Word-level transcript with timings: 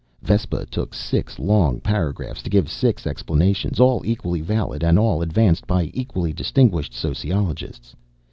Vespa 0.23 0.65
took 0.65 0.95
six 0.95 1.37
long 1.37 1.79
paragraphs 1.79 2.41
to 2.41 2.49
give 2.49 2.71
six 2.71 3.05
explanations, 3.05 3.79
all 3.79 4.01
equally 4.03 4.41
valid 4.41 4.83
and 4.83 4.97
all 4.97 5.21
advanced 5.21 5.67
by 5.67 5.91
equally 5.93 6.33
distinguished 6.33 6.91
sociologists. 6.91 7.93